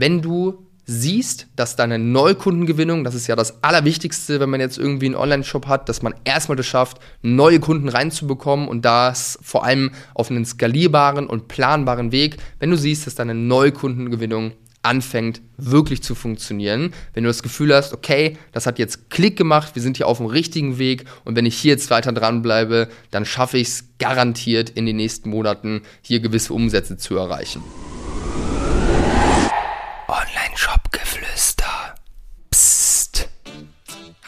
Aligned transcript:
wenn 0.00 0.22
du 0.22 0.64
siehst, 0.86 1.48
dass 1.54 1.76
deine 1.76 1.98
Neukundengewinnung, 1.98 3.04
das 3.04 3.14
ist 3.14 3.26
ja 3.26 3.36
das 3.36 3.62
Allerwichtigste, 3.62 4.40
wenn 4.40 4.48
man 4.48 4.60
jetzt 4.60 4.78
irgendwie 4.78 5.06
einen 5.06 5.16
Online-Shop 5.16 5.66
hat, 5.66 5.88
dass 5.88 6.02
man 6.02 6.14
erstmal 6.24 6.56
das 6.56 6.66
schafft, 6.66 6.98
neue 7.20 7.60
Kunden 7.60 7.90
reinzubekommen 7.90 8.68
und 8.68 8.84
das 8.84 9.38
vor 9.42 9.64
allem 9.64 9.90
auf 10.14 10.30
einen 10.30 10.46
skalierbaren 10.46 11.26
und 11.26 11.48
planbaren 11.48 12.10
Weg, 12.10 12.38
wenn 12.58 12.70
du 12.70 12.76
siehst, 12.76 13.06
dass 13.06 13.16
deine 13.16 13.34
Neukundengewinnung 13.34 14.52
anfängt 14.82 15.42
wirklich 15.58 16.02
zu 16.02 16.14
funktionieren. 16.14 16.94
Wenn 17.12 17.24
du 17.24 17.28
das 17.28 17.42
Gefühl 17.42 17.74
hast, 17.74 17.92
okay, 17.92 18.38
das 18.52 18.64
hat 18.64 18.78
jetzt 18.78 19.10
Klick 19.10 19.36
gemacht, 19.36 19.74
wir 19.74 19.82
sind 19.82 19.98
hier 19.98 20.06
auf 20.06 20.18
dem 20.18 20.26
richtigen 20.26 20.78
Weg 20.78 21.04
und 21.24 21.36
wenn 21.36 21.44
ich 21.44 21.58
hier 21.58 21.72
jetzt 21.72 21.90
weiter 21.90 22.12
dranbleibe, 22.12 22.88
dann 23.10 23.26
schaffe 23.26 23.58
ich 23.58 23.68
es 23.68 23.84
garantiert 23.98 24.70
in 24.70 24.86
den 24.86 24.96
nächsten 24.96 25.28
Monaten 25.28 25.82
hier 26.00 26.20
gewisse 26.20 26.54
Umsätze 26.54 26.96
zu 26.96 27.16
erreichen. 27.16 27.62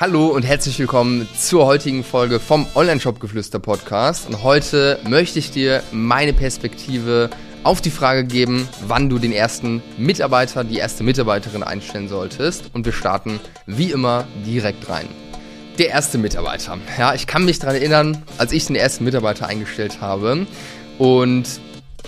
Hallo 0.00 0.28
und 0.28 0.44
herzlich 0.44 0.78
willkommen 0.78 1.28
zur 1.38 1.66
heutigen 1.66 2.04
Folge 2.04 2.40
vom 2.40 2.66
Online-Shop-Geflüster-Podcast. 2.74 4.28
Und 4.28 4.42
heute 4.42 4.98
möchte 5.06 5.38
ich 5.38 5.50
dir 5.50 5.82
meine 5.92 6.32
Perspektive 6.32 7.28
auf 7.64 7.82
die 7.82 7.90
Frage 7.90 8.24
geben, 8.24 8.66
wann 8.86 9.10
du 9.10 9.18
den 9.18 9.30
ersten 9.30 9.82
Mitarbeiter, 9.98 10.64
die 10.64 10.78
erste 10.78 11.04
Mitarbeiterin 11.04 11.62
einstellen 11.62 12.08
solltest. 12.08 12.70
Und 12.72 12.86
wir 12.86 12.94
starten 12.94 13.40
wie 13.66 13.90
immer 13.90 14.26
direkt 14.46 14.88
rein. 14.88 15.06
Der 15.76 15.90
erste 15.90 16.16
Mitarbeiter. 16.16 16.78
Ja, 16.98 17.12
ich 17.12 17.26
kann 17.26 17.44
mich 17.44 17.58
daran 17.58 17.76
erinnern, 17.76 18.22
als 18.38 18.52
ich 18.52 18.64
den 18.64 18.76
ersten 18.76 19.04
Mitarbeiter 19.04 19.48
eingestellt 19.48 20.00
habe. 20.00 20.46
Und 20.96 21.60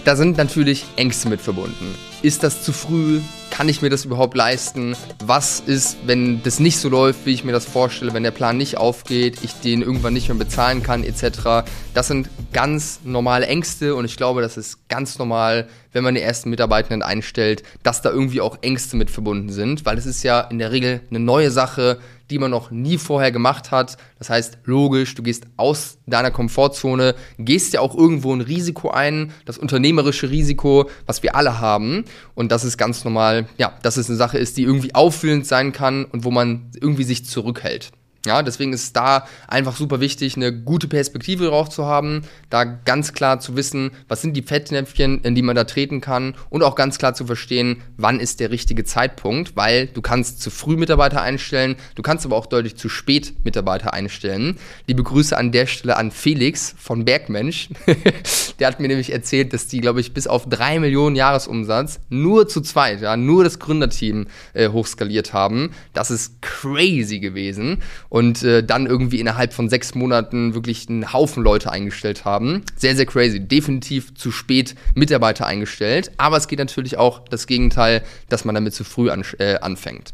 da 0.06 0.16
sind 0.16 0.38
natürlich 0.38 0.86
Ängste 0.96 1.28
mit 1.28 1.42
verbunden. 1.42 1.94
Ist 2.22 2.42
das 2.42 2.62
zu 2.62 2.72
früh? 2.72 3.20
Kann 3.52 3.68
ich 3.68 3.82
mir 3.82 3.90
das 3.90 4.06
überhaupt 4.06 4.34
leisten? 4.34 4.96
Was 5.22 5.60
ist, 5.60 5.98
wenn 6.06 6.42
das 6.42 6.58
nicht 6.58 6.78
so 6.78 6.88
läuft, 6.88 7.26
wie 7.26 7.34
ich 7.34 7.44
mir 7.44 7.52
das 7.52 7.66
vorstelle, 7.66 8.14
wenn 8.14 8.22
der 8.22 8.30
Plan 8.30 8.56
nicht 8.56 8.78
aufgeht, 8.78 9.40
ich 9.42 9.52
den 9.52 9.82
irgendwann 9.82 10.14
nicht 10.14 10.28
mehr 10.28 10.38
bezahlen 10.38 10.82
kann, 10.82 11.04
etc. 11.04 11.68
Das 11.92 12.08
sind 12.08 12.30
ganz 12.54 13.00
normale 13.04 13.46
Ängste 13.46 13.94
und 13.94 14.06
ich 14.06 14.16
glaube, 14.16 14.40
das 14.40 14.56
ist 14.56 14.88
ganz 14.88 15.18
normal, 15.18 15.68
wenn 15.92 16.02
man 16.02 16.14
den 16.14 16.24
ersten 16.24 16.48
Mitarbeitenden 16.48 17.02
einstellt, 17.02 17.62
dass 17.82 18.00
da 18.00 18.10
irgendwie 18.10 18.40
auch 18.40 18.56
Ängste 18.62 18.96
mit 18.96 19.10
verbunden 19.10 19.50
sind, 19.50 19.84
weil 19.84 19.98
es 19.98 20.06
ist 20.06 20.22
ja 20.22 20.40
in 20.40 20.58
der 20.58 20.72
Regel 20.72 21.02
eine 21.10 21.20
neue 21.20 21.50
Sache, 21.50 21.98
die 22.32 22.38
man 22.38 22.50
noch 22.50 22.70
nie 22.70 22.96
vorher 22.96 23.30
gemacht 23.30 23.70
hat. 23.70 23.98
Das 24.18 24.30
heißt, 24.30 24.58
logisch, 24.64 25.14
du 25.14 25.22
gehst 25.22 25.44
aus 25.56 25.98
deiner 26.06 26.30
Komfortzone, 26.30 27.14
gehst 27.38 27.74
ja 27.74 27.80
auch 27.80 27.94
irgendwo 27.94 28.34
ein 28.34 28.40
Risiko 28.40 28.90
ein, 28.90 29.32
das 29.44 29.58
unternehmerische 29.58 30.30
Risiko, 30.30 30.88
was 31.06 31.22
wir 31.22 31.36
alle 31.36 31.60
haben. 31.60 32.04
Und 32.34 32.50
das 32.50 32.64
ist 32.64 32.78
ganz 32.78 33.04
normal, 33.04 33.46
ja, 33.58 33.74
dass 33.82 33.98
es 33.98 34.08
eine 34.08 34.16
Sache 34.16 34.38
ist, 34.38 34.56
die 34.56 34.62
irgendwie 34.62 34.94
auffüllend 34.94 35.46
sein 35.46 35.72
kann 35.72 36.06
und 36.06 36.24
wo 36.24 36.30
man 36.30 36.70
irgendwie 36.80 37.04
sich 37.04 37.26
zurückhält. 37.26 37.92
Ja, 38.24 38.42
deswegen 38.42 38.72
ist 38.72 38.84
es 38.84 38.92
da 38.92 39.26
einfach 39.48 39.74
super 39.74 39.98
wichtig, 39.98 40.36
eine 40.36 40.52
gute 40.52 40.86
Perspektive 40.86 41.46
drauf 41.46 41.68
zu 41.70 41.86
haben, 41.86 42.22
da 42.50 42.62
ganz 42.62 43.14
klar 43.14 43.40
zu 43.40 43.56
wissen, 43.56 43.90
was 44.06 44.22
sind 44.22 44.36
die 44.36 44.42
Fettnäpfchen, 44.42 45.22
in 45.22 45.34
die 45.34 45.42
man 45.42 45.56
da 45.56 45.64
treten 45.64 46.00
kann 46.00 46.34
und 46.48 46.62
auch 46.62 46.76
ganz 46.76 46.98
klar 46.98 47.14
zu 47.14 47.26
verstehen, 47.26 47.82
wann 47.96 48.20
ist 48.20 48.38
der 48.38 48.52
richtige 48.52 48.84
Zeitpunkt, 48.84 49.56
weil 49.56 49.88
du 49.88 50.02
kannst 50.02 50.40
zu 50.40 50.50
früh 50.50 50.76
Mitarbeiter 50.76 51.20
einstellen, 51.20 51.74
du 51.96 52.02
kannst 52.02 52.24
aber 52.24 52.36
auch 52.36 52.46
deutlich 52.46 52.76
zu 52.76 52.88
spät 52.88 53.44
Mitarbeiter 53.44 53.92
einstellen. 53.92 54.56
Liebe 54.86 55.02
Grüße 55.02 55.36
an 55.36 55.50
der 55.50 55.66
Stelle 55.66 55.96
an 55.96 56.12
Felix 56.12 56.76
von 56.78 57.04
Bergmensch. 57.04 57.70
der 58.60 58.68
hat 58.68 58.78
mir 58.78 58.86
nämlich 58.86 59.12
erzählt, 59.12 59.52
dass 59.52 59.66
die, 59.66 59.80
glaube 59.80 60.00
ich, 60.00 60.14
bis 60.14 60.28
auf 60.28 60.48
drei 60.48 60.78
Millionen 60.78 61.16
Jahresumsatz 61.16 61.98
nur 62.08 62.46
zu 62.46 62.60
zweit, 62.60 63.00
ja, 63.00 63.16
nur 63.16 63.42
das 63.42 63.58
Gründerteam 63.58 64.28
äh, 64.54 64.68
hochskaliert 64.68 65.32
haben. 65.32 65.72
Das 65.92 66.12
ist 66.12 66.40
crazy 66.40 67.18
gewesen 67.18 67.82
und 68.12 68.42
äh, 68.42 68.62
dann 68.62 68.84
irgendwie 68.84 69.20
innerhalb 69.20 69.54
von 69.54 69.70
sechs 69.70 69.94
Monaten 69.94 70.52
wirklich 70.52 70.86
einen 70.86 71.14
Haufen 71.14 71.42
Leute 71.42 71.72
eingestellt 71.72 72.26
haben. 72.26 72.60
Sehr, 72.76 72.94
sehr 72.94 73.06
crazy. 73.06 73.40
Definitiv 73.40 74.14
zu 74.14 74.30
spät 74.30 74.74
Mitarbeiter 74.94 75.46
eingestellt. 75.46 76.12
Aber 76.18 76.36
es 76.36 76.46
geht 76.46 76.58
natürlich 76.58 76.98
auch 76.98 77.26
das 77.26 77.46
Gegenteil, 77.46 78.02
dass 78.28 78.44
man 78.44 78.54
damit 78.54 78.74
zu 78.74 78.84
früh 78.84 79.08
an, 79.08 79.24
äh, 79.38 79.54
anfängt. 79.60 80.12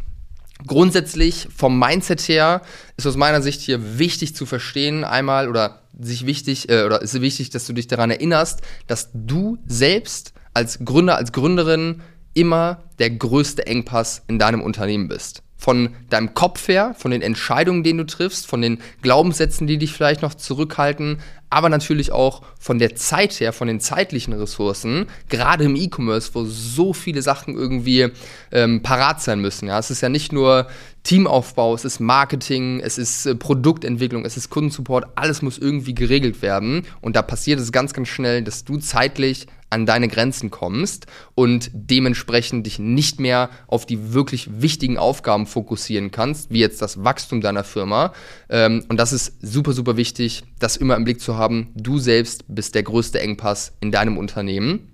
Grundsätzlich 0.64 1.48
vom 1.53 1.76
Mindset 1.76 2.20
her 2.20 2.62
ist 2.97 3.08
aus 3.08 3.16
meiner 3.16 3.42
Sicht 3.42 3.62
hier 3.62 3.98
wichtig 3.98 4.32
zu 4.37 4.47
verstehen 4.47 5.03
einmal 5.03 5.48
oder 5.48 5.82
sich 5.98 6.25
wichtig 6.25 6.69
äh, 6.69 6.84
oder 6.84 7.03
ist 7.03 7.20
wichtig, 7.20 7.50
dass 7.50 7.66
du 7.66 7.72
dich 7.72 7.88
daran 7.88 8.12
erinnerst, 8.12 8.60
dass 8.87 9.10
du 9.12 9.58
selbst 9.66 10.34
als 10.54 10.78
Gründer, 10.84 11.16
als 11.16 11.32
Gründerin 11.32 12.03
immer 12.32 12.84
der 13.00 13.10
größte 13.10 13.66
Engpass 13.66 14.22
in 14.28 14.38
deinem 14.38 14.62
Unternehmen 14.62 15.08
bist 15.08 15.42
von 15.58 15.91
deinem 16.08 16.34
Kopf 16.34 16.69
her, 16.69 16.94
von 16.96 17.10
den 17.10 17.20
Entscheidungen, 17.20 17.82
die 17.82 17.94
du 17.94 18.06
triffst, 18.06 18.46
von 18.46 18.62
den 18.62 18.78
Glaubenssätzen, 19.02 19.66
die 19.66 19.76
dich 19.76 19.92
vielleicht 19.92 20.22
noch 20.22 20.34
zurückhalten, 20.34 21.19
aber 21.50 21.69
natürlich 21.69 22.12
auch 22.12 22.42
von 22.60 22.78
der 22.78 22.94
Zeit 22.94 23.41
her, 23.41 23.52
von 23.52 23.66
den 23.66 23.80
zeitlichen 23.80 24.32
Ressourcen, 24.34 25.06
gerade 25.28 25.64
im 25.64 25.74
E-Commerce, 25.74 26.30
wo 26.34 26.44
so 26.44 26.92
viele 26.92 27.22
Sachen 27.22 27.54
irgendwie 27.54 28.08
ähm, 28.52 28.82
parat 28.82 29.20
sein 29.20 29.41
müssen. 29.41 29.66
Ja, 29.66 29.78
es 29.78 29.91
ist 29.91 30.00
ja 30.00 30.08
nicht 30.08 30.32
nur 30.32 30.69
Teamaufbau, 31.02 31.75
es 31.75 31.84
ist 31.84 32.00
Marketing, 32.00 32.80
es 32.80 32.96
ist 32.96 33.26
äh, 33.26 33.34
Produktentwicklung, 33.34 34.25
es 34.25 34.36
ist 34.36 34.50
Kundensupport, 34.50 35.06
alles 35.16 35.42
muss 35.42 35.58
irgendwie 35.58 35.94
geregelt 35.94 36.40
werden 36.40 36.86
und 37.00 37.16
da 37.16 37.22
passiert 37.22 37.58
es 37.58 37.72
ganz, 37.72 37.94
ganz 37.94 38.08
schnell, 38.08 38.42
dass 38.42 38.64
du 38.64 38.76
zeitlich 38.76 39.46
an 39.71 39.87
deine 39.87 40.09
Grenzen 40.09 40.51
kommst 40.51 41.06
und 41.34 41.71
dementsprechend 41.73 42.67
dich 42.67 42.79
nicht 42.79 43.21
mehr 43.21 43.51
auf 43.67 43.87
die 43.87 44.12
wirklich 44.15 44.61
wichtigen 44.61 44.99
Aufgaben 44.99 45.47
fokussieren 45.47 46.11
kannst, 46.11 46.51
wie 46.51 46.61
jetzt 46.61 46.81
das 46.81 47.05
Wachstum 47.05 47.41
deiner 47.41 47.65
Firma. 47.65 48.12
Ähm, 48.49 48.84
und 48.89 48.99
das 48.99 49.12
ist 49.12 49.37
super, 49.43 49.73
super 49.73 49.97
wichtig, 49.97 50.45
das 50.59 50.77
immer 50.77 50.97
im 50.97 51.05
Blick 51.05 51.21
zu 51.21 51.37
haben. 51.37 51.69
Du 51.75 51.99
selbst 51.99 52.45
bist 52.49 52.75
der 52.75 52.83
größte 52.83 53.21
Engpass 53.21 53.73
in 53.81 53.93
deinem 53.93 54.17
Unternehmen. 54.17 54.93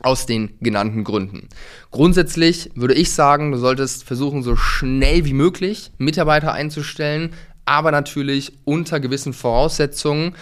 Aus 0.00 0.26
den 0.26 0.58
genannten 0.60 1.04
Gründen. 1.04 1.48
Grundsätzlich 1.90 2.70
würde 2.74 2.92
ich 2.92 3.12
sagen, 3.12 3.50
du 3.50 3.58
solltest 3.58 4.04
versuchen, 4.04 4.42
so 4.42 4.54
schnell 4.54 5.24
wie 5.24 5.32
möglich 5.32 5.90
Mitarbeiter 5.96 6.52
einzustellen, 6.52 7.32
aber 7.64 7.90
natürlich 7.90 8.52
unter 8.64 9.00
gewissen 9.00 9.32
Voraussetzungen, 9.32 10.34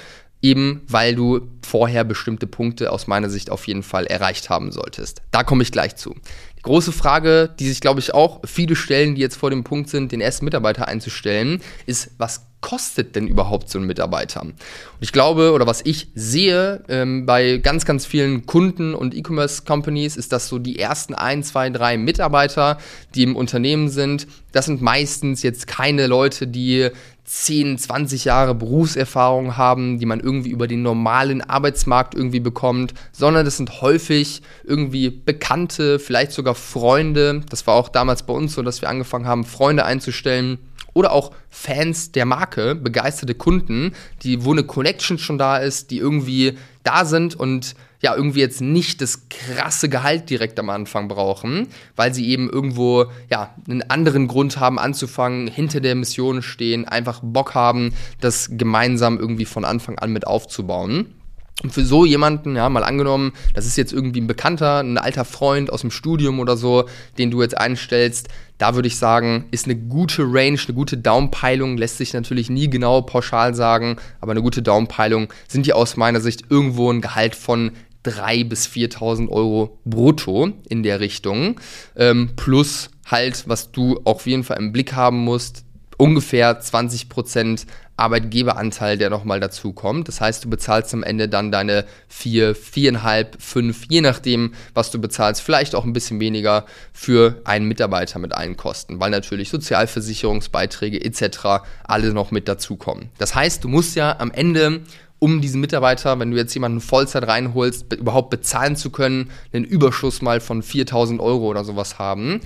eben 0.44 0.82
weil 0.88 1.14
du 1.14 1.40
vorher 1.64 2.04
bestimmte 2.04 2.46
Punkte 2.46 2.92
aus 2.92 3.06
meiner 3.06 3.30
Sicht 3.30 3.50
auf 3.50 3.66
jeden 3.66 3.82
Fall 3.82 4.06
erreicht 4.06 4.50
haben 4.50 4.70
solltest. 4.70 5.22
Da 5.30 5.42
komme 5.42 5.62
ich 5.62 5.72
gleich 5.72 5.96
zu. 5.96 6.14
Die 6.58 6.62
große 6.62 6.92
Frage, 6.92 7.50
die 7.58 7.66
sich, 7.66 7.80
glaube 7.80 8.00
ich, 8.00 8.12
auch 8.12 8.42
viele 8.44 8.76
stellen, 8.76 9.14
die 9.14 9.22
jetzt 9.22 9.36
vor 9.36 9.48
dem 9.48 9.64
Punkt 9.64 9.88
sind, 9.88 10.12
den 10.12 10.20
ersten 10.20 10.44
Mitarbeiter 10.44 10.86
einzustellen, 10.86 11.62
ist, 11.86 12.10
was 12.18 12.46
kostet 12.64 13.14
denn 13.14 13.28
überhaupt 13.28 13.68
so 13.68 13.78
ein 13.78 13.84
Mitarbeiter? 13.84 14.40
Und 14.40 14.54
ich 15.00 15.12
glaube, 15.12 15.52
oder 15.52 15.66
was 15.66 15.82
ich 15.84 16.08
sehe 16.14 16.82
ähm, 16.88 17.26
bei 17.26 17.58
ganz, 17.58 17.84
ganz 17.84 18.06
vielen 18.06 18.46
Kunden 18.46 18.94
und 18.94 19.14
E-Commerce-Companies, 19.14 20.16
ist, 20.16 20.32
dass 20.32 20.48
so 20.48 20.58
die 20.58 20.78
ersten 20.78 21.14
ein, 21.14 21.42
zwei, 21.42 21.68
drei 21.68 21.98
Mitarbeiter, 21.98 22.78
die 23.14 23.24
im 23.24 23.36
Unternehmen 23.36 23.90
sind, 23.90 24.26
das 24.52 24.64
sind 24.64 24.80
meistens 24.80 25.42
jetzt 25.42 25.66
keine 25.66 26.06
Leute, 26.06 26.46
die 26.46 26.88
10, 27.24 27.76
20 27.76 28.24
Jahre 28.24 28.54
Berufserfahrung 28.54 29.58
haben, 29.58 29.98
die 29.98 30.06
man 30.06 30.20
irgendwie 30.20 30.50
über 30.50 30.66
den 30.66 30.80
normalen 30.80 31.42
Arbeitsmarkt 31.42 32.14
irgendwie 32.14 32.40
bekommt, 32.40 32.94
sondern 33.12 33.44
das 33.44 33.58
sind 33.58 33.82
häufig 33.82 34.40
irgendwie 34.62 35.10
Bekannte, 35.10 35.98
vielleicht 35.98 36.32
sogar 36.32 36.54
Freunde. 36.54 37.42
Das 37.50 37.66
war 37.66 37.74
auch 37.74 37.90
damals 37.90 38.22
bei 38.22 38.32
uns 38.32 38.54
so, 38.54 38.62
dass 38.62 38.80
wir 38.80 38.88
angefangen 38.88 39.26
haben, 39.26 39.44
Freunde 39.44 39.84
einzustellen 39.84 40.58
oder 40.94 41.12
auch 41.12 41.32
Fans 41.50 42.12
der 42.12 42.24
Marke, 42.24 42.74
begeisterte 42.74 43.34
Kunden, 43.34 43.92
die, 44.22 44.44
wo 44.44 44.52
eine 44.52 44.64
Connection 44.64 45.18
schon 45.18 45.38
da 45.38 45.58
ist, 45.58 45.90
die 45.90 45.98
irgendwie 45.98 46.56
da 46.82 47.04
sind 47.04 47.34
und 47.34 47.74
ja 48.00 48.14
irgendwie 48.14 48.40
jetzt 48.40 48.60
nicht 48.60 49.00
das 49.00 49.28
krasse 49.30 49.88
Gehalt 49.88 50.28
direkt 50.30 50.60
am 50.60 50.70
Anfang 50.70 51.08
brauchen, 51.08 51.68
weil 51.96 52.12
sie 52.14 52.28
eben 52.28 52.50
irgendwo 52.50 53.06
ja 53.30 53.54
einen 53.68 53.82
anderen 53.90 54.28
Grund 54.28 54.58
haben 54.58 54.78
anzufangen, 54.78 55.46
hinter 55.48 55.80
der 55.80 55.94
Mission 55.94 56.42
stehen, 56.42 56.86
einfach 56.86 57.20
Bock 57.22 57.54
haben, 57.54 57.94
das 58.20 58.50
gemeinsam 58.52 59.18
irgendwie 59.18 59.46
von 59.46 59.64
Anfang 59.64 59.98
an 59.98 60.12
mit 60.12 60.26
aufzubauen. 60.26 61.14
Und 61.62 61.72
für 61.72 61.84
so 61.84 62.04
jemanden, 62.04 62.56
ja, 62.56 62.68
mal 62.68 62.82
angenommen, 62.82 63.32
das 63.54 63.64
ist 63.64 63.76
jetzt 63.76 63.92
irgendwie 63.92 64.20
ein 64.20 64.26
Bekannter, 64.26 64.80
ein 64.80 64.98
alter 64.98 65.24
Freund 65.24 65.72
aus 65.72 65.82
dem 65.82 65.92
Studium 65.92 66.40
oder 66.40 66.56
so, 66.56 66.86
den 67.16 67.30
du 67.30 67.42
jetzt 67.42 67.56
einstellst, 67.56 68.28
da 68.58 68.74
würde 68.74 68.88
ich 68.88 68.96
sagen, 68.96 69.46
ist 69.50 69.66
eine 69.66 69.76
gute 69.76 70.22
Range, 70.22 70.58
eine 70.66 70.74
gute 70.74 70.96
Downpeilung, 70.96 71.76
lässt 71.76 71.98
sich 71.98 72.12
natürlich 72.12 72.50
nie 72.50 72.68
genau 72.68 73.02
pauschal 73.02 73.54
sagen, 73.54 73.96
aber 74.20 74.32
eine 74.32 74.42
gute 74.42 74.62
Downpeilung 74.62 75.32
sind 75.48 75.66
ja 75.66 75.74
aus 75.76 75.96
meiner 75.96 76.20
Sicht 76.20 76.44
irgendwo 76.50 76.90
ein 76.90 77.00
Gehalt 77.00 77.36
von 77.36 77.72
3.000 78.04 78.48
bis 78.48 78.66
4.000 78.66 79.28
Euro 79.28 79.78
brutto 79.84 80.52
in 80.68 80.82
der 80.82 81.00
Richtung. 81.00 81.60
Ähm, 81.96 82.30
plus 82.36 82.90
halt, 83.06 83.48
was 83.48 83.72
du 83.72 83.98
auch 84.04 84.16
auf 84.16 84.26
jeden 84.26 84.44
Fall 84.44 84.58
im 84.58 84.72
Blick 84.72 84.92
haben 84.92 85.18
musst, 85.18 85.64
ungefähr 85.96 86.60
20% 86.60 87.66
Arbeitgeberanteil, 87.96 88.98
der 88.98 89.10
nochmal 89.10 89.40
dazu 89.40 89.72
kommt. 89.72 90.08
Das 90.08 90.20
heißt, 90.20 90.44
du 90.44 90.50
bezahlst 90.50 90.92
am 90.94 91.02
Ende 91.02 91.28
dann 91.28 91.52
deine 91.52 91.84
vier, 92.08 92.54
viereinhalb, 92.54 93.40
fünf, 93.40 93.86
je 93.88 94.00
nachdem, 94.00 94.52
was 94.74 94.90
du 94.90 95.00
bezahlst, 95.00 95.40
vielleicht 95.40 95.74
auch 95.74 95.84
ein 95.84 95.92
bisschen 95.92 96.18
weniger 96.18 96.66
für 96.92 97.40
einen 97.44 97.66
Mitarbeiter 97.66 98.18
mit 98.18 98.34
allen 98.34 98.56
Kosten, 98.56 99.00
weil 99.00 99.10
natürlich 99.10 99.48
Sozialversicherungsbeiträge 99.48 101.04
etc. 101.04 101.64
alle 101.84 102.12
noch 102.12 102.30
mit 102.30 102.48
dazukommen. 102.48 103.10
Das 103.18 103.34
heißt, 103.34 103.62
du 103.62 103.68
musst 103.68 103.94
ja 103.94 104.18
am 104.18 104.30
Ende 104.32 104.80
um 105.20 105.40
diesen 105.40 105.60
Mitarbeiter, 105.60 106.18
wenn 106.18 106.32
du 106.32 106.36
jetzt 106.36 106.52
jemanden 106.52 106.80
Vollzeit 106.80 107.26
reinholst, 107.26 107.94
überhaupt 107.94 108.28
bezahlen 108.28 108.76
zu 108.76 108.90
können, 108.90 109.30
einen 109.52 109.64
Überschuss 109.64 110.20
mal 110.20 110.40
von 110.40 110.62
4000 110.62 111.18
Euro 111.20 111.46
oder 111.46 111.64
sowas 111.64 111.98
haben, 111.98 112.40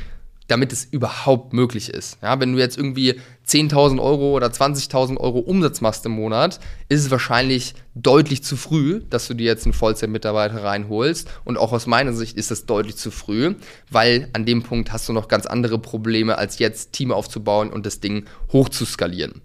damit 0.48 0.72
es 0.72 0.84
überhaupt 0.84 1.52
möglich 1.52 1.90
ist. 1.90 2.18
Ja, 2.22 2.40
wenn 2.40 2.52
du 2.52 2.58
jetzt 2.58 2.76
irgendwie 2.76 3.20
10.000 3.46 4.02
Euro 4.02 4.32
oder 4.32 4.48
20.000 4.48 5.18
Euro 5.18 5.38
Umsatz 5.38 5.80
machst 5.80 6.04
im 6.06 6.12
Monat, 6.12 6.58
ist 6.88 7.04
es 7.04 7.10
wahrscheinlich 7.10 7.74
deutlich 7.94 8.42
zu 8.42 8.56
früh, 8.56 9.02
dass 9.08 9.28
du 9.28 9.34
dir 9.34 9.46
jetzt 9.46 9.66
einen 9.66 9.74
Vollzeitmitarbeiter 9.74 10.64
reinholst. 10.64 11.28
Und 11.44 11.58
auch 11.58 11.72
aus 11.72 11.86
meiner 11.86 12.12
Sicht 12.12 12.36
ist 12.36 12.50
das 12.50 12.66
deutlich 12.66 12.96
zu 12.96 13.10
früh, 13.10 13.54
weil 13.90 14.28
an 14.32 14.46
dem 14.46 14.62
Punkt 14.62 14.92
hast 14.92 15.08
du 15.08 15.12
noch 15.12 15.28
ganz 15.28 15.46
andere 15.46 15.78
Probleme, 15.78 16.38
als 16.38 16.58
jetzt 16.58 16.92
Team 16.92 17.12
aufzubauen 17.12 17.70
und 17.70 17.86
das 17.86 18.00
Ding 18.00 18.24
hoch 18.52 18.68
zu 18.68 18.84
skalieren. 18.84 19.42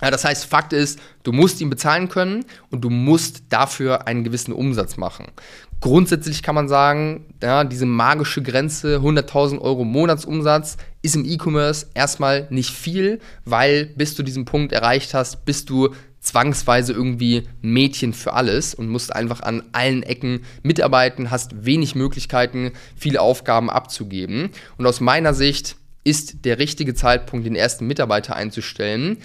Ja, 0.00 0.10
das 0.10 0.24
heißt, 0.24 0.44
Fakt 0.44 0.72
ist, 0.72 1.00
du 1.24 1.32
musst 1.32 1.60
ihn 1.60 1.70
bezahlen 1.70 2.08
können 2.08 2.44
und 2.70 2.82
du 2.82 2.90
musst 2.90 3.42
dafür 3.48 4.06
einen 4.06 4.22
gewissen 4.22 4.52
Umsatz 4.52 4.96
machen. 4.96 5.26
Grundsätzlich 5.80 6.42
kann 6.42 6.54
man 6.54 6.68
sagen, 6.68 7.34
ja, 7.42 7.64
diese 7.64 7.86
magische 7.86 8.42
Grenze 8.42 8.98
100.000 8.98 9.60
Euro 9.60 9.84
Monatsumsatz 9.84 10.76
ist 11.02 11.16
im 11.16 11.24
E-Commerce 11.24 11.86
erstmal 11.94 12.46
nicht 12.50 12.70
viel, 12.70 13.20
weil 13.44 13.86
bis 13.86 14.14
du 14.14 14.22
diesen 14.22 14.44
Punkt 14.44 14.72
erreicht 14.72 15.14
hast, 15.14 15.44
bist 15.44 15.70
du 15.70 15.94
zwangsweise 16.20 16.92
irgendwie 16.92 17.48
Mädchen 17.62 18.12
für 18.12 18.32
alles 18.32 18.74
und 18.74 18.88
musst 18.88 19.14
einfach 19.14 19.40
an 19.40 19.62
allen 19.72 20.02
Ecken 20.02 20.40
mitarbeiten, 20.62 21.30
hast 21.30 21.64
wenig 21.64 21.94
Möglichkeiten, 21.94 22.72
viele 22.96 23.20
Aufgaben 23.20 23.70
abzugeben. 23.70 24.50
Und 24.78 24.86
aus 24.86 25.00
meiner 25.00 25.32
Sicht 25.32 25.76
ist 26.02 26.44
der 26.44 26.58
richtige 26.58 26.94
Zeitpunkt, 26.94 27.46
den 27.46 27.54
ersten 27.54 27.86
Mitarbeiter 27.86 28.34
einzustellen, 28.34 29.18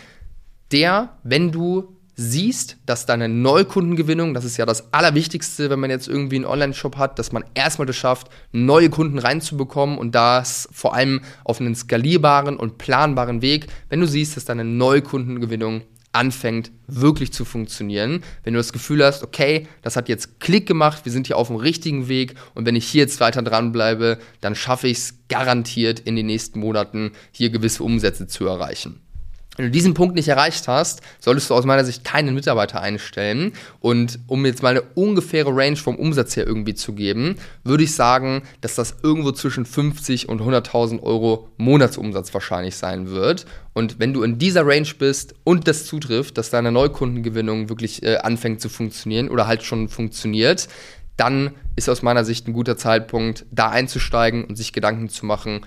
der, 0.73 1.17
wenn 1.23 1.51
du 1.51 1.95
siehst, 2.15 2.77
dass 2.85 3.05
deine 3.05 3.27
Neukundengewinnung, 3.27 4.33
das 4.33 4.45
ist 4.45 4.57
ja 4.57 4.65
das 4.65 4.93
Allerwichtigste, 4.93 5.69
wenn 5.69 5.79
man 5.79 5.89
jetzt 5.89 6.07
irgendwie 6.07 6.35
einen 6.35 6.45
Online-Shop 6.45 6.97
hat, 6.97 7.17
dass 7.17 7.31
man 7.31 7.43
erstmal 7.55 7.85
das 7.85 7.95
schafft, 7.95 8.27
neue 8.51 8.89
Kunden 8.89 9.17
reinzubekommen 9.17 9.97
und 9.97 10.13
das 10.13 10.69
vor 10.71 10.93
allem 10.93 11.21
auf 11.43 11.59
einen 11.59 11.75
skalierbaren 11.75 12.57
und 12.57 12.77
planbaren 12.77 13.41
Weg, 13.41 13.67
wenn 13.89 13.99
du 13.99 14.07
siehst, 14.07 14.37
dass 14.37 14.45
deine 14.45 14.63
Neukundengewinnung 14.63 15.83
anfängt 16.11 16.71
wirklich 16.85 17.33
zu 17.33 17.43
funktionieren. 17.43 18.23
Wenn 18.43 18.53
du 18.53 18.59
das 18.59 18.71
Gefühl 18.71 19.03
hast, 19.03 19.23
okay, 19.23 19.67
das 19.81 19.95
hat 19.95 20.09
jetzt 20.09 20.39
Klick 20.39 20.67
gemacht, 20.67 21.05
wir 21.05 21.11
sind 21.11 21.25
hier 21.25 21.37
auf 21.37 21.47
dem 21.47 21.55
richtigen 21.55 22.07
Weg 22.07 22.35
und 22.53 22.67
wenn 22.67 22.75
ich 22.75 22.87
hier 22.87 23.01
jetzt 23.01 23.19
weiter 23.19 23.41
dranbleibe, 23.41 24.19
dann 24.39 24.53
schaffe 24.53 24.87
ich 24.87 24.99
es 24.99 25.15
garantiert 25.27 25.99
in 25.99 26.15
den 26.15 26.27
nächsten 26.27 26.59
Monaten 26.59 27.13
hier 27.31 27.49
gewisse 27.49 27.83
Umsätze 27.83 28.27
zu 28.27 28.45
erreichen. 28.45 29.02
Wenn 29.55 29.65
du 29.65 29.71
diesen 29.71 29.93
Punkt 29.93 30.15
nicht 30.15 30.27
erreicht 30.27 30.67
hast, 30.67 31.01
solltest 31.19 31.49
du 31.49 31.53
aus 31.53 31.65
meiner 31.65 31.85
Sicht 31.85 32.03
keinen 32.03 32.33
Mitarbeiter 32.33 32.81
einstellen. 32.81 33.53
Und 33.79 34.19
um 34.25 34.45
jetzt 34.45 34.63
mal 34.63 34.69
eine 34.69 34.81
ungefähre 34.81 35.55
Range 35.55 35.75
vom 35.75 35.95
Umsatz 35.95 36.35
her 36.35 36.47
irgendwie 36.47 36.73
zu 36.73 36.93
geben, 36.93 37.35
würde 37.63 37.83
ich 37.83 37.93
sagen, 37.93 38.41
dass 38.61 38.73
das 38.73 38.95
irgendwo 39.03 39.31
zwischen 39.31 39.65
50 39.65 40.27
und 40.27 40.41
100.000 40.41 41.03
Euro 41.03 41.49
Monatsumsatz 41.57 42.33
wahrscheinlich 42.33 42.77
sein 42.77 43.11
wird. 43.11 43.45
Und 43.73 43.99
wenn 43.99 44.13
du 44.13 44.23
in 44.23 44.39
dieser 44.39 44.65
Range 44.65 44.89
bist 44.97 45.35
und 45.43 45.67
das 45.67 45.85
zutrifft, 45.85 46.39
dass 46.39 46.49
deine 46.49 46.71
Neukundengewinnung 46.71 47.69
wirklich 47.69 48.01
äh, 48.01 48.17
anfängt 48.17 48.59
zu 48.59 48.69
funktionieren 48.69 49.29
oder 49.29 49.45
halt 49.45 49.61
schon 49.61 49.87
funktioniert, 49.87 50.67
dann 51.15 51.51
ist 51.75 51.89
aus 51.89 52.01
meiner 52.01 52.25
Sicht 52.25 52.47
ein 52.47 52.53
guter 52.53 52.75
Zeitpunkt, 52.75 53.45
da 53.51 53.69
einzusteigen 53.69 54.45
und 54.45 54.55
sich 54.55 54.73
Gedanken 54.73 55.09
zu 55.09 55.27
machen, 55.27 55.61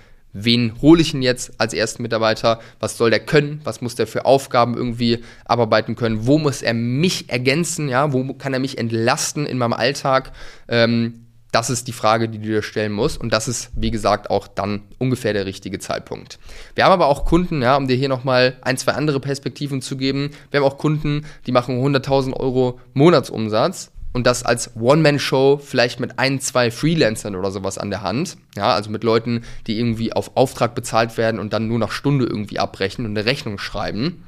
wen 0.45 0.81
hole 0.83 1.01
ich 1.01 1.15
ihn 1.15 1.23
jetzt 1.23 1.53
als 1.59 1.73
ersten 1.73 2.03
Mitarbeiter, 2.03 2.61
was 2.81 2.97
soll 2.97 3.11
der 3.11 3.21
können, 3.21 3.61
was 3.65 3.81
muss 3.81 3.95
der 3.95 4.07
für 4.07 4.25
Aufgaben 4.25 4.77
irgendwie 4.77 5.25
abarbeiten 5.45 5.97
können, 5.97 6.27
wo 6.27 6.39
muss 6.39 6.63
er 6.63 6.75
mich 6.75 7.31
ergänzen, 7.31 7.89
ja, 7.89 8.13
wo 8.13 8.35
kann 8.35 8.53
er 8.53 8.61
mich 8.61 8.79
entlasten 8.79 9.47
in 9.47 9.59
meinem 9.59 9.73
Alltag. 9.73 10.33
Ähm, 10.69 11.27
das 11.53 11.71
ist 11.71 11.89
die 11.89 11.93
Frage, 11.93 12.29
die 12.29 12.39
du 12.39 12.49
dir 12.49 12.63
stellen 12.63 12.93
musst. 12.93 13.19
Und 13.19 13.33
das 13.33 13.49
ist, 13.49 13.71
wie 13.75 13.91
gesagt, 13.91 14.29
auch 14.29 14.47
dann 14.47 14.83
ungefähr 14.99 15.33
der 15.33 15.47
richtige 15.47 15.79
Zeitpunkt. 15.79 16.39
Wir 16.75 16.85
haben 16.85 16.93
aber 16.93 17.07
auch 17.07 17.25
Kunden, 17.25 17.63
ja, 17.63 17.77
um 17.77 17.89
dir 17.89 17.97
hier 17.97 18.11
nochmal 18.11 18.59
ein, 18.61 18.77
zwei 18.77 18.93
andere 18.93 19.21
Perspektiven 19.21 19.81
zu 19.81 19.97
geben. 19.97 20.33
Wir 20.51 20.61
haben 20.61 20.67
auch 20.67 20.77
Kunden, 20.77 21.25
die 21.47 21.53
machen 21.53 21.83
100.000 21.83 22.35
Euro 22.35 22.79
Monatsumsatz 22.93 23.91
und 24.17 24.27
das 24.27 24.43
als 24.43 24.75
One-Man-Show 24.77 25.61
vielleicht 25.63 26.01
mit 26.01 26.19
ein, 26.19 26.41
zwei 26.41 26.71
Freelancern 26.71 27.37
oder 27.37 27.51
sowas 27.51 27.77
an 27.77 27.91
der 27.91 28.01
Hand. 28.01 28.39
Ja, 28.57 28.73
also 28.73 28.89
mit 28.89 29.05
Leuten, 29.05 29.43
die 29.67 29.79
irgendwie 29.79 30.15
auf 30.15 30.39
Auftrag 30.39 30.75
bezahlt 30.75 31.19
werden 31.19 31.39
und 31.39 31.53
dann 31.53 31.69
nur 31.69 31.79
nach 31.79 31.93
Stunde 31.93 32.25
irgendwie 32.25 32.59
abbrechen 32.59 33.05
und 33.05 33.11
eine 33.11 33.27
Rechnung 33.27 33.59
schreiben. 33.59 34.25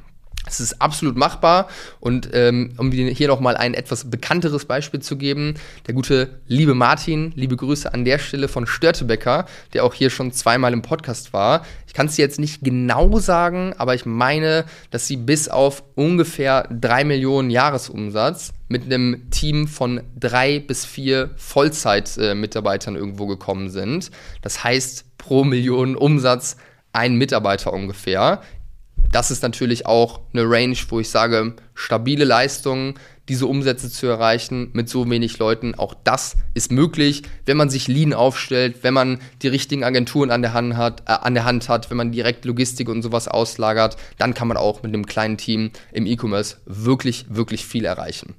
Es 0.49 0.61
ist 0.61 0.81
absolut 0.81 1.17
machbar 1.17 1.69
und 2.01 2.31
ähm, 2.33 2.73
um 2.79 2.91
hier 2.91 3.29
nochmal 3.29 3.57
ein 3.57 3.75
etwas 3.75 4.11
bekannteres 4.11 4.65
Beispiel 4.65 5.01
zu 5.01 5.17
geben, 5.17 5.55
der 5.87 5.95
gute 5.95 6.41
liebe 6.47 6.75
Martin, 6.75 7.33
liebe 7.37 7.57
Grüße 7.57 7.93
an 7.93 8.05
der 8.05 8.19
Stelle 8.19 8.49
von 8.49 8.67
Störtebecker, 8.67 9.47
der 9.75 9.85
auch 9.85 9.95
hier 9.95 10.11
schon 10.11 10.33
zweimal 10.33 10.73
im 10.73 10.83
Podcast 10.83 11.33
war. 11.33 11.65
Ich 11.87 11.95
kann 11.95 12.07
es 12.07 12.17
dir 12.17 12.23
jetzt 12.23 12.39
nicht 12.39 12.63
genau 12.63 13.19
sagen, 13.19 13.75
aber 13.79 13.95
ich 13.95 14.07
meine, 14.07 14.65
dass 14.91 15.07
sie 15.07 15.17
bis 15.17 15.49
auf 15.49 15.83
ungefähr 15.95 16.69
drei 16.71 17.05
Millionen 17.05 17.51
Jahresumsatz 17.51 18.53
mit 18.69 18.85
einem 18.85 19.31
Team 19.31 19.67
von 19.67 20.03
drei 20.19 20.59
bis 20.59 20.85
vier 20.85 21.31
Vollzeit-Mitarbeitern 21.37 22.95
äh, 22.95 22.99
irgendwo 22.99 23.27
gekommen 23.27 23.71
sind. 23.71 24.11
Das 24.43 24.63
heißt, 24.65 25.19
pro 25.19 25.45
Million 25.45 25.97
Umsatz 25.97 26.57
ein 26.93 27.17
Mitarbeiter 27.17 27.73
ungefähr 27.73 28.43
das 29.13 29.31
ist 29.31 29.43
natürlich 29.43 29.87
auch 29.87 30.21
eine 30.33 30.49
Range, 30.49 30.77
wo 30.89 31.01
ich 31.01 31.09
sage, 31.11 31.55
stabile 31.75 32.25
Leistungen, 32.25 32.95
diese 33.29 33.47
Umsätze 33.47 33.91
zu 33.91 34.07
erreichen 34.07 34.71
mit 34.73 34.89
so 34.89 35.09
wenig 35.09 35.39
Leuten, 35.39 35.75
auch 35.75 35.95
das 36.03 36.37
ist 36.55 36.73
möglich, 36.73 37.23
wenn 37.45 37.59
man 37.59 37.69
sich 37.69 37.87
lean 37.87 38.15
aufstellt, 38.15 38.79
wenn 38.83 38.95
man 38.95 39.21
die 39.43 39.49
richtigen 39.49 39.85
Agenturen 39.85 40.31
an 40.31 40.43
der 40.43 40.55
Hand 40.55 40.77
hat, 40.77 41.03
äh, 41.07 41.13
an 41.13 41.35
der 41.35 41.45
Hand 41.45 41.69
hat, 41.69 41.91
wenn 41.91 41.99
man 41.99 42.13
direkt 42.13 42.45
Logistik 42.45 42.89
und 42.89 43.03
sowas 43.03 43.29
auslagert, 43.29 43.97
dann 44.17 44.35
kann 44.35 44.49
man 44.49 44.57
auch 44.57 44.83
mit 44.83 44.95
einem 44.95 45.07
kleinen 45.07 45.37
Team 45.37 45.71
im 45.93 46.07
E-Commerce 46.07 46.57
wirklich, 46.65 47.27
wirklich 47.29 47.67
viel 47.67 47.85
erreichen. 47.85 48.35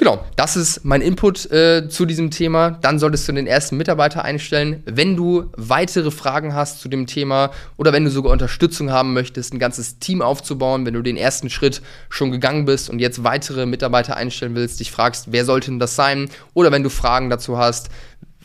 Genau, 0.00 0.24
das 0.34 0.56
ist 0.56 0.82
mein 0.82 1.02
Input 1.02 1.50
äh, 1.50 1.86
zu 1.90 2.06
diesem 2.06 2.30
Thema. 2.30 2.70
Dann 2.70 2.98
solltest 2.98 3.28
du 3.28 3.32
den 3.32 3.46
ersten 3.46 3.76
Mitarbeiter 3.76 4.24
einstellen. 4.24 4.82
Wenn 4.86 5.14
du 5.14 5.50
weitere 5.58 6.10
Fragen 6.10 6.54
hast 6.54 6.80
zu 6.80 6.88
dem 6.88 7.06
Thema 7.06 7.50
oder 7.76 7.92
wenn 7.92 8.06
du 8.06 8.10
sogar 8.10 8.32
Unterstützung 8.32 8.90
haben 8.90 9.12
möchtest, 9.12 9.52
ein 9.52 9.58
ganzes 9.58 9.98
Team 9.98 10.22
aufzubauen, 10.22 10.86
wenn 10.86 10.94
du 10.94 11.02
den 11.02 11.18
ersten 11.18 11.50
Schritt 11.50 11.82
schon 12.08 12.30
gegangen 12.30 12.64
bist 12.64 12.88
und 12.88 12.98
jetzt 12.98 13.24
weitere 13.24 13.66
Mitarbeiter 13.66 14.16
einstellen 14.16 14.54
willst, 14.54 14.80
dich 14.80 14.90
fragst, 14.90 15.32
wer 15.32 15.44
sollte 15.44 15.70
denn 15.70 15.78
das 15.78 15.96
sein? 15.96 16.30
Oder 16.54 16.72
wenn 16.72 16.82
du 16.82 16.88
Fragen 16.88 17.28
dazu 17.28 17.58
hast, 17.58 17.90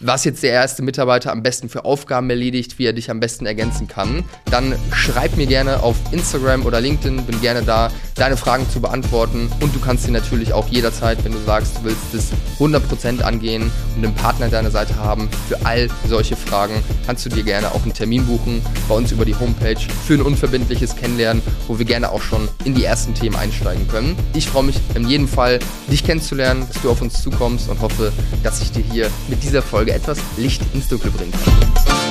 was 0.01 0.25
jetzt 0.25 0.43
der 0.43 0.51
erste 0.51 0.81
Mitarbeiter 0.81 1.31
am 1.31 1.41
besten 1.41 1.69
für 1.69 1.85
Aufgaben 1.85 2.29
erledigt, 2.29 2.77
wie 2.77 2.85
er 2.85 2.93
dich 2.93 3.09
am 3.09 3.19
besten 3.19 3.45
ergänzen 3.45 3.87
kann, 3.87 4.25
dann 4.51 4.75
schreib 4.93 5.37
mir 5.37 5.47
gerne 5.47 5.81
auf 5.83 5.95
Instagram 6.11 6.65
oder 6.65 6.81
LinkedIn, 6.81 7.25
bin 7.25 7.39
gerne 7.41 7.61
da, 7.63 7.89
deine 8.15 8.35
Fragen 8.35 8.69
zu 8.69 8.81
beantworten 8.81 9.49
und 9.61 9.73
du 9.73 9.79
kannst 9.79 10.03
sie 10.03 10.11
natürlich 10.11 10.53
auch 10.53 10.67
jederzeit, 10.67 11.23
wenn 11.23 11.31
du 11.31 11.39
sagst, 11.45 11.77
du 11.77 11.85
willst 11.85 12.13
es 12.13 12.31
100% 12.59 13.21
angehen 13.21 13.71
und 13.95 14.05
einen 14.05 14.15
Partner 14.15 14.45
an 14.45 14.51
deiner 14.51 14.71
Seite 14.71 14.95
haben 14.95 15.29
für 15.47 15.65
all 15.65 15.87
solche 16.07 16.35
Fragen, 16.35 16.83
kannst 17.05 17.25
du 17.25 17.29
dir 17.29 17.43
gerne 17.43 17.71
auch 17.71 17.83
einen 17.83 17.93
Termin 17.93 18.25
buchen 18.25 18.61
bei 18.87 18.95
uns 18.95 19.11
über 19.11 19.25
die 19.25 19.35
Homepage 19.35 19.79
für 20.05 20.15
ein 20.15 20.21
unverbindliches 20.21 20.95
Kennenlernen, 20.95 21.41
wo 21.67 21.79
wir 21.79 21.85
gerne 21.85 22.11
auch 22.11 22.21
schon 22.21 22.47
in 22.65 22.75
die 22.75 22.83
ersten 22.83 23.13
Themen 23.13 23.35
einsteigen 23.35 23.87
können. 23.87 24.17
Ich 24.33 24.47
freue 24.47 24.63
mich 24.63 24.79
in 24.93 25.07
jedem 25.07 25.27
Fall, 25.27 25.59
dich 25.89 26.03
kennenzulernen, 26.03 26.65
dass 26.67 26.81
du 26.81 26.89
auf 26.89 27.01
uns 27.01 27.21
zukommst 27.21 27.69
und 27.69 27.81
hoffe, 27.81 28.11
dass 28.43 28.61
ich 28.61 28.71
dir 28.71 28.83
hier 28.91 29.09
mit 29.29 29.41
dieser 29.43 29.61
Folge 29.61 29.84
Folge 29.85 29.93
etwas 29.93 30.17
Licht 30.37 30.63
ins 30.73 30.87
Dunkle 30.87 31.11
bringen 31.11 31.31
kann. 31.31 32.04